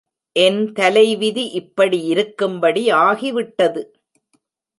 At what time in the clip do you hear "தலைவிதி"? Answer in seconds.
0.73-1.43